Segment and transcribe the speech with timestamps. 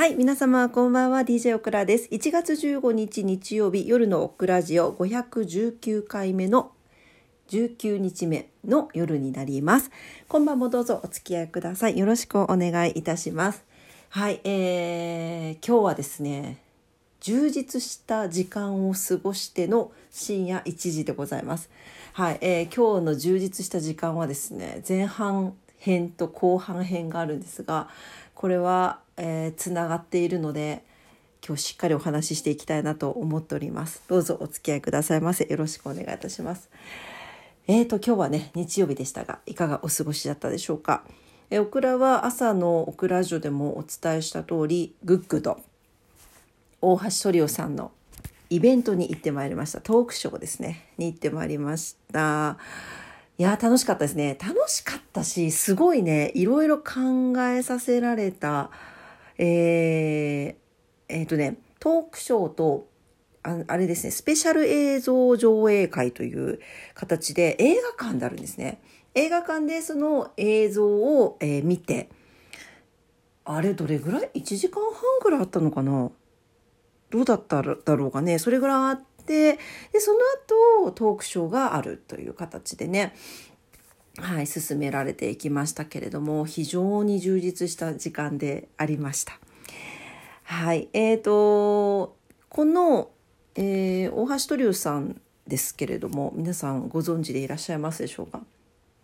[0.00, 2.08] はい、皆様こんばんは、DJ オクラです。
[2.10, 6.72] 1月15日日曜日夜のオクラジオ519回目の
[7.50, 9.90] 19日目の夜になります。
[10.26, 11.98] 今晩もどうぞお付き合いください。
[11.98, 13.62] よろしくお願いいたします。
[14.08, 16.62] はい、えー、今日はですね、
[17.20, 21.68] 充実した時間を過ごしての深夜1時でございます。
[22.14, 27.88] はい、えー、今日の充実した時間はですね、前半編と後半編があるんですが、
[28.34, 30.84] これは、えー、つながっているので、
[31.46, 34.02] 今日しっかりお話ししていきたいなと思っております。
[34.06, 35.46] どうぞお付き合いくださいませ。
[35.50, 36.68] よろしくお願いいたします。
[37.66, 41.02] えーと、今日はね、日曜日でしたが、いかがお過ごしだったでしょうか。
[41.50, 45.60] え、オクラは朝のオクラジオでもお伝えした通り、グッグと
[46.82, 47.90] 大橋トリオさんの
[48.50, 49.80] イベントに行ってまいりました。
[49.80, 50.88] トークショーですね。
[50.98, 52.58] に行ってまいりました。
[53.40, 54.36] いや、楽しかったですね。
[54.38, 58.70] 楽しかったし、すごいね、いろいろ考えさせられた、
[59.38, 60.54] えー、
[61.08, 62.86] えっ、ー、とね、トークショーと、
[63.42, 66.60] ああれですね、スペシャル映像上映会という
[66.92, 68.82] 形で映画館であるんですね。
[69.14, 72.10] 映画館でその映像を、えー、見て、
[73.46, 76.10] あれどれぐらい ?1 時間半ぐらいあったのかな？
[77.08, 78.38] どうだっただろうかね？
[78.38, 79.60] それぐらいあって、で、
[80.00, 80.18] その
[80.84, 83.14] 後、トークショーがあるという形でね、
[84.18, 89.38] はい、進められていきましたけれども、非常に充実した時間でありました。
[90.42, 92.16] はい、えーと、
[92.48, 93.10] この、
[93.54, 98.42] えー、大橋トリオさんですけれども、皆さんご存知でいらっしゃいますでしょうか？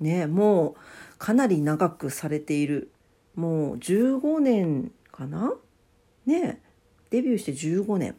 [0.00, 0.74] ね、もう
[1.18, 2.90] かなり長くされている、
[3.34, 5.52] もう15年かな？
[6.24, 6.62] ね、
[7.10, 8.16] デビューして15年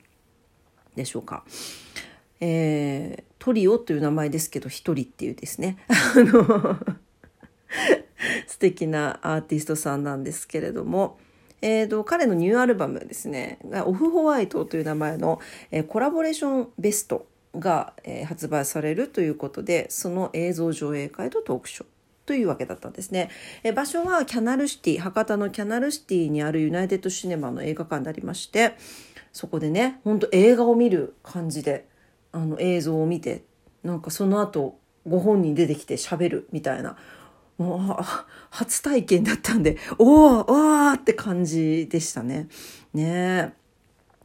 [0.96, 1.44] でしょうか。
[2.40, 5.78] えー、トリオという名前ですけど、一人っていうですね。
[5.88, 6.80] あの
[8.48, 11.18] 素敵なアーティストさんなんですけれども、
[11.62, 15.40] えーと、彼のニューアルバムですね、オフホワイトという名前の、
[15.72, 21.86] えー、コラボレーションベストが、えー、発売されるということで、その映像上映会とトークショー。
[22.26, 23.30] というわけだったんですね。
[23.64, 28.76] え場所はキャナルシティ、博多のキャナルシティにあるユナイテッドシネマの映画館でありまして、
[29.32, 31.88] そこでね、ほんと映画を見る感じで、
[32.36, 33.44] あの映像を見て、
[33.84, 36.98] なんかその後ご本人出てきて喋るみたいな、
[37.58, 38.04] もう
[38.50, 42.50] 初体験だったんで、おー、わーって感じでしたね。
[42.94, 43.54] ね。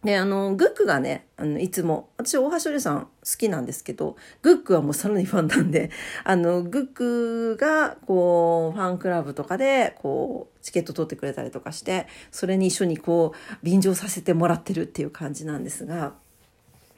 [0.03, 5.91] で、あの、グックがね、あの、いつも、私、大橋里さん好きなんですけど、グックはもうさらにファンなんで、
[6.25, 16.15] あの、グックが、こう、ファンクラブとかで、こう、チケット取ってくれたりとかして、それに一緒にこう、便乗させてもらってるっていう感じなんですが、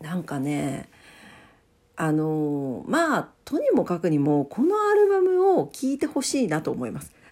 [0.00, 0.88] なんかね、
[1.96, 7.12] あの、まあ、とにもかくにも、このアルバムを聴いてほしいなと思います。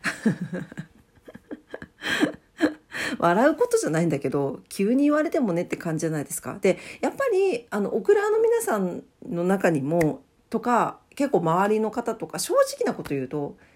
[3.18, 6.58] 笑うことじゃないんだけど急に言われてもねって感じじゃないですか。
[6.60, 13.56] でやっぱりあのオクラの皆さんの中にもとか結構周りの方とか正直なこと言うと「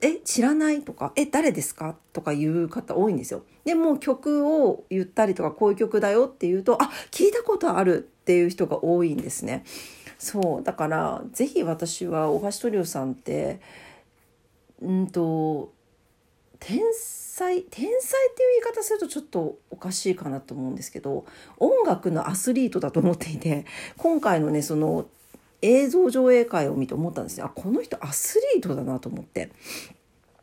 [0.00, 3.42] え知らない?」とか「え誰ですか?」とか言う方多いんですよ。
[3.64, 9.64] でも曲を言ったりとかこういう曲だよって言うと「あ聞いたことある」っていう人が多いんですね。
[10.18, 13.60] そうだからぜひ私は大橋トリオさんって
[14.82, 15.72] うんと
[16.58, 21.24] 天才天才っていう言い方するとちょっとおかしいかなと思うんですけど
[21.58, 23.64] 音楽のアスリートだと思っていて
[23.96, 25.06] 今回のねその
[25.62, 29.50] 映像上映会を見て思ったんですよあこの人アスリートだなと思って。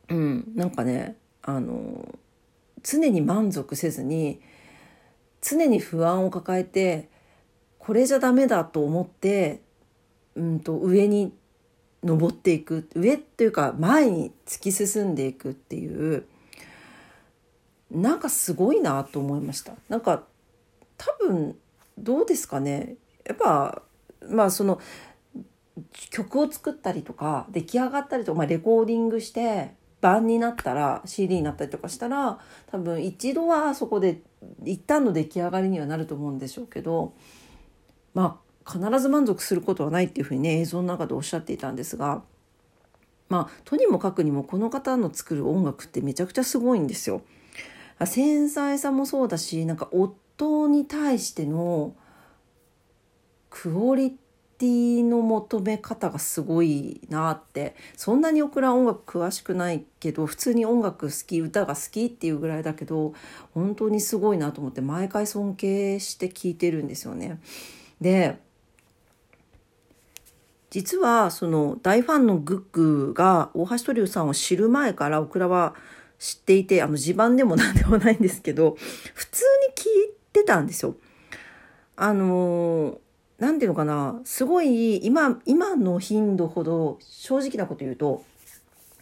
[0.10, 2.18] うんなんかねあの
[2.82, 4.40] 常に満足せずに
[5.42, 7.10] 常に不安を抱えて
[7.78, 9.62] これじゃダメだと思って
[10.36, 11.34] うんと上に
[12.04, 16.26] 登っていく上っていうか前に突き進んでいくっていう
[17.92, 19.74] なんかすごいなと思いました。
[19.90, 20.24] なんか
[20.98, 21.56] 多分
[21.98, 22.96] どうですかね。
[23.26, 23.82] やっぱ
[24.30, 24.80] まあその
[25.92, 34.22] 曲を作ったりとか出来上がったりとか、まあ、レコーディングして版になったら CD になったりとかしたら多分一度はそこで
[34.64, 37.14] 一旦の出来上がりにはなると思うんでしょうけど
[38.14, 42.22] まあ必ず満足することはないっていうふうにね映像の中でおっしゃっていたんですが
[43.30, 47.22] まあとにもかくにもこの方の作る音楽ってめちゃくちゃすごいんですよ。
[48.06, 51.96] 繊細さもそうだしなんか夫に対しての
[53.60, 54.12] クオリ
[54.60, 63.14] ティの求め方がすごいなってそんなにオクラ音楽詳しくないけど普通に音楽好き歌が好きっていうぐらいだけど
[63.54, 67.40] 本当にすごいなと思って毎回尊敬して聞いてるんですよね。
[68.00, 68.40] で
[70.70, 75.74] 実はその大ファンのグッグが大橋トリオさんを知る前からオクラは
[76.20, 78.76] 知っていて、あの自慢でもなんでもないんですけど、
[79.14, 80.96] 普通に聞いてたんですよ。
[81.96, 82.98] あのー、
[83.40, 88.24] なんていうのかな、すごい今、今の頻度ほど正直なこと言うと、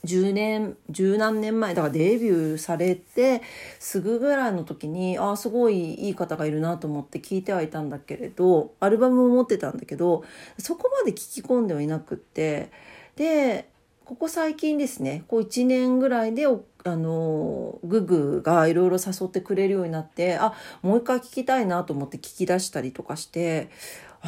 [0.04, 3.42] 10年、十何年前、だからデビューされて
[3.80, 10.24] すぐぐらいの時に、ああ、すごいいい方がいるなと思って聞いてはいたんだけれど、アルバムも持ってたんだけど、
[10.60, 12.72] そこまで聞き込んではいなくって、
[13.16, 13.70] で、
[14.06, 20.54] ここ最近ですね、こう1年ぐらいで、あの、ググがいろいろ誘ってくれるようになって、あ、
[20.84, 23.70] もう一回聞きたいなと思って聞き出したりとかして、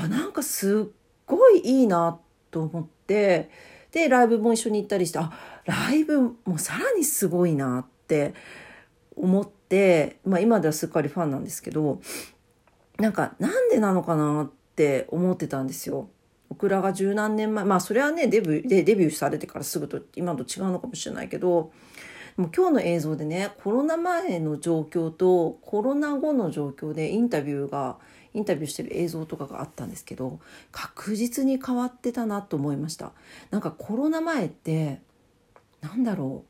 [0.03, 0.91] あ、なんかすっ
[1.25, 2.19] ごいいいな
[2.51, 3.49] と思って、
[3.91, 5.31] で、ライブも一緒に行ったりして、あ、
[5.65, 8.33] ライブもさらにすごいなって
[9.15, 12.01] 思って、まあ今ではすっかりファンなんですけど、
[12.99, 16.09] なんかなんでなのかなって思ってたんですよ。
[16.49, 21.71] オクラが十何年前まあそれはねデビューでデビューされてからすぐと今と違うのかもしれないけど
[22.37, 27.97] もう今日の映像でねコロナ前の状況とコロナ後の状況でインタビューが
[28.33, 30.39] インタビューしてる映像とかがあったんですけど
[30.71, 33.11] 確実に変わってたなと思いました。
[33.49, 35.01] なんかコロナ前って
[35.81, 36.45] なんだろ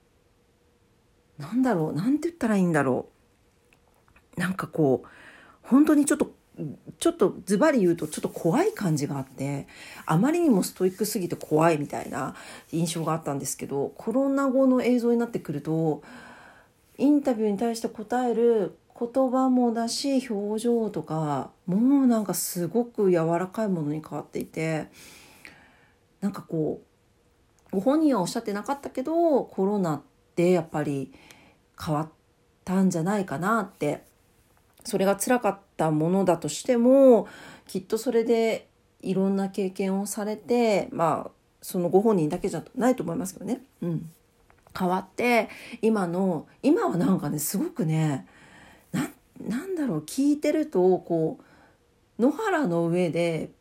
[1.40, 1.42] う？
[1.42, 1.94] なんだろう？
[1.94, 3.08] なんて言ったらいいんだろ
[4.38, 4.40] う？
[4.40, 5.08] なんかこう
[5.62, 6.36] 本当にちょっと
[7.00, 9.68] ちょっとズバリ言うとちょっと怖い感じがあって
[10.06, 12.36] あまりにもストイックすぎて怖いみたいな
[12.72, 16.02] 印象があったんですけどコロナ後の映像になってくると
[16.98, 24.88] インタビューに対して答える言葉もだし表情とかもうなんかすごく柔らかいものに変わっていて
[26.22, 26.82] なんかこ
[27.72, 30.02] うご本人はおっしゃってなかったけどコロナっ
[30.36, 31.14] てやっぱり
[31.80, 32.10] 変わっ
[32.66, 34.07] たんじゃないかなって
[34.88, 37.28] それが辛かったものだとしても
[37.68, 38.68] きっとそれで
[39.02, 41.32] いろんな経験をされてまあ
[41.62, 44.10] そのご本人だけじゃないと思いますけどね、うん、
[44.78, 45.50] 変わって
[45.82, 48.26] 今の今はなんかねすごくね
[48.94, 51.38] なんだろう聞いてるとこ
[52.18, 53.52] う野原の上で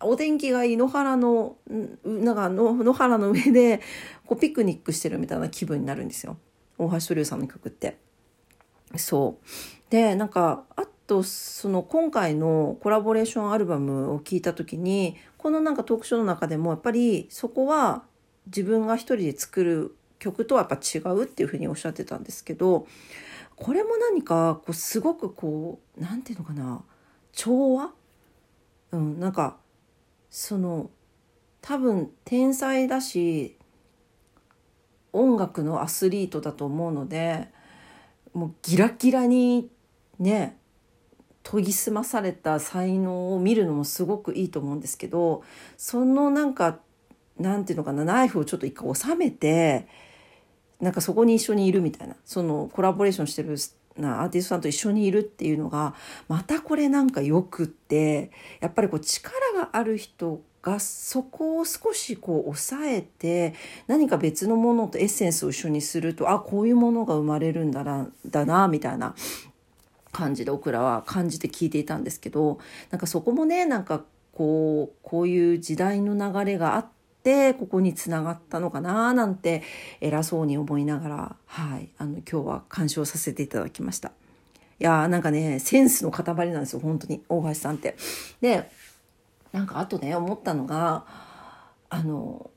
[0.00, 1.56] お天気がいい野原の
[2.04, 3.80] なんか野原の上で
[4.26, 6.36] こうピクニックしてるみたいな気分になるんですよ。
[6.76, 7.96] 大橋トリュさんの曲って。
[8.98, 9.46] そう。
[9.90, 18.04] でなんかあとその今回のコラボレーションアルバムを聞いた時にこのなんかトークショーの中でもやっぱりそこは
[18.46, 22.86] 自分が一人で作る曲とはやっぱ違うっていうふうにおっしゃってたんですけど
[23.56, 26.82] これも何かこうすごくこう何て言うのかな
[27.32, 27.90] 調和？
[28.92, 29.58] うんなんか
[30.30, 30.90] その
[31.60, 33.56] 多分天才だし
[35.12, 37.48] 音楽のアスリートだと思うので
[38.34, 39.70] もうギラギラに
[40.18, 40.58] ね
[41.42, 45.42] 研ぎ澄まされた才能を見るのもすごくいいと思うんですけど
[45.76, 46.78] そのなんか
[47.38, 49.88] なんていうのかなナイフをちょっと一回収めて
[50.80, 53.56] なんかそこに一緒にいるみたいなそのコラボレーションしてる
[53.96, 55.94] なアーティストさんと一緒にいるっていうのが
[56.28, 58.30] またこれなんかよくって
[58.60, 63.54] やっぱりこう力がある人がそこを少しこう抑えて
[63.88, 69.14] 何か別のものとエッセンスを一緒にするとあこういうものが生まれるんだなだなみたいな
[70.12, 72.58] 感じでオクラは感じて聞いていたんですけど
[72.90, 76.86] なんかそこもねなんかこうこういう時代の流れがあっ
[77.24, 79.62] てここにつながったのかななんて
[80.00, 84.12] 偉そうに思いながら、はい、あの今日は鑑賞させていただきました。
[84.78, 87.96] いやーなんかねセンスの塊なんですよ本当に大橋さんって。
[88.40, 88.70] で
[89.52, 91.04] なんかあとね思ったのが
[91.88, 92.50] あの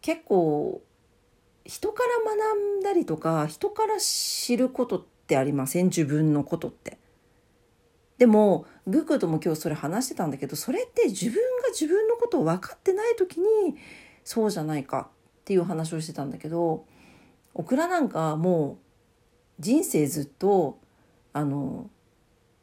[0.00, 0.82] 結構
[1.64, 5.86] 人から学んだりとか人から知ることってありません？
[5.86, 6.98] 自分のことって。
[8.18, 13.46] でもグクとも今日それ話してたんだけどそれって自分が自分のことを分かってない時に
[14.22, 15.08] そうじゃないか
[15.40, 16.84] っていう話をしてたんだけど
[17.54, 18.78] オクラなんかも
[19.58, 20.78] う人生ずっと
[21.32, 21.90] あの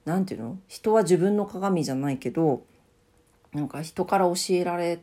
[0.05, 0.59] 何て言うの？
[0.67, 2.63] 人は自分の鏡じゃないけど
[3.53, 5.01] なんか人から教えられ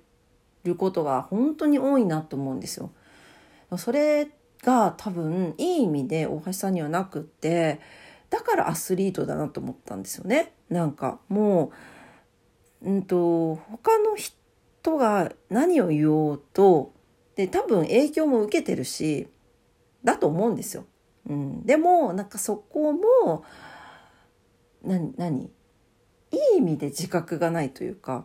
[0.65, 2.91] ることが本当に多いなと思うんですよ。
[3.77, 4.29] それ
[4.63, 7.81] が多分いい意味で大橋さんにはなくって
[8.31, 10.53] だからアスリートだなと思ったんですよね。
[10.69, 11.73] なんかも
[12.83, 16.93] う、うんと、他の人が何を言おうと
[17.35, 19.29] で多分影響も受けてるし
[20.05, 20.85] だと思うんですよ。
[21.29, 23.45] うん、でもなんかそこも
[24.85, 25.51] 何何？
[26.31, 28.25] いい意味で自覚がないというか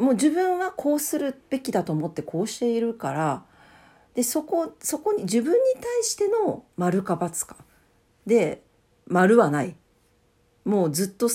[0.00, 3.44] もう自分はこうするべきだと思ってこうしているから
[4.14, 7.56] でそこそこに自分に対しての丸か×か。
[8.26, 8.62] で
[9.06, 9.76] 丸はない。
[10.64, 11.28] もうずっと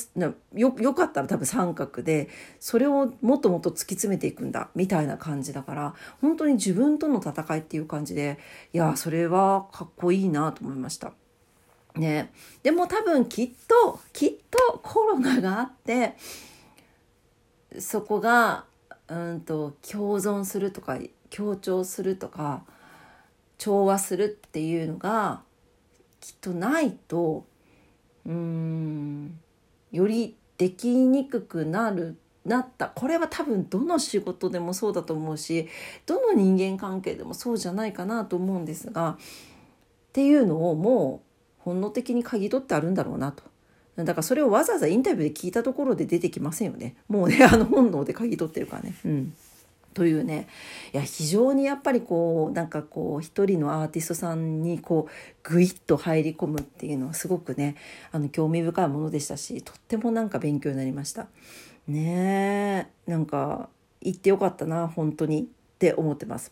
[0.56, 2.30] よよかったら多分三角で
[2.60, 8.38] それをもっともっと突き詰めていくんだみたいな感じだから本当に自分との戦いっていう感じで
[8.72, 11.14] いやそれはかっこいいなと思いました。
[11.96, 12.32] ね、
[12.62, 16.18] でも多分きっときっとコロナがあって
[17.80, 18.66] そこが
[19.08, 20.98] うんと共存するとか
[21.30, 22.64] 強調するとか
[23.58, 25.42] 調和するっていうのが
[26.20, 27.46] きっとないと
[28.26, 29.40] うん
[29.92, 35.68] よりできにくくなるなったこれは多分どの仕事でもそうだと思うし
[36.06, 39.18] どの人間関係でもそうじゃないかなと思うんですがっ
[40.14, 41.22] ていうのをも
[41.60, 43.44] う本能的に嗅ぎ取ってあるんだろうなと。
[43.98, 46.96] だからそれをわざわざインタビューで聞いたところで出てきませんよね。
[47.08, 48.96] もうね、 あの本能で嗅ぎ取ってるからね。
[49.06, 49.34] うん。
[49.94, 50.50] というね
[50.94, 57.76] いや非常にやっぱりこうなんかこう一人のアーティストさんにこうグイッと入り込むっていうのはすごくね
[58.12, 61.28] あの興味深いものでしたしとってもなんか勉強になりました。
[61.88, 63.70] ねえなんか
[64.02, 65.46] 行ってよかったな本当にっ
[65.80, 66.52] て思ってます。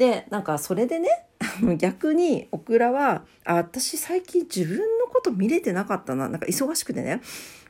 [0.00, 1.26] でなんかそれでね
[1.76, 7.20] 逆にオクラはあ私最近自分のこと見れてなかったななんか忙しくてね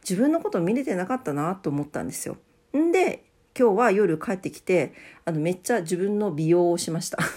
[0.08, 2.36] 自分のこと見れてなかったなと思ったんですよ。
[2.76, 3.24] んで
[3.58, 4.92] 今日は夜帰ってきて
[5.24, 7.18] あのめっちゃ自分の美容をしました。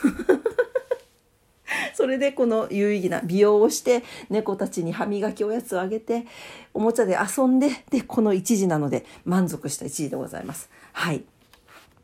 [1.96, 6.28] それでこの有意義な美容をして猫たちに歯磨きおやつをあげて
[6.72, 10.70] おもちゃで遊んででこの1時なので満足した1時でございます。
[10.92, 11.24] はい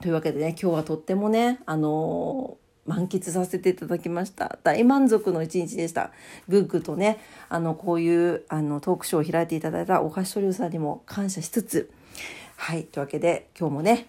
[0.01, 2.57] というわけでね今日はとってもねあの
[2.89, 4.57] 満喫させていただきました。
[4.63, 6.11] 大満足の一日でした。
[6.47, 11.91] グッグとねあのこういうあのトークショーを開いていただいたお菓子トリューさんにも感謝しつつ。
[12.57, 12.85] はい。
[12.85, 14.07] というわけで今日もね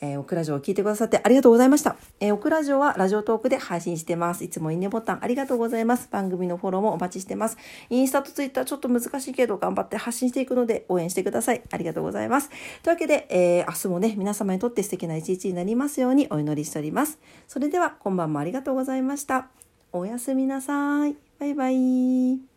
[0.00, 1.96] えー、オクラジオを聞いてくださってありがとうございました。
[2.20, 4.44] えー、オクラジオはラジオトークで配信してます。
[4.44, 6.08] いつもいいねボタンありがとうございます。
[6.10, 7.56] 番組のフォローもお待ちしてます。
[7.90, 11.62] インスタとツイッターちょっと難しいけど頑張って発信していくので応援してください。
[11.70, 12.50] ありがとうございます。
[12.82, 17.18] というわけで、えー、明日もね、皆様にとって素敵な一日になりますようにお祈りしております。
[17.48, 19.48] それでは今晩もありがとうございました。
[19.92, 21.16] おやすみなさい。
[21.38, 22.53] バイバイ。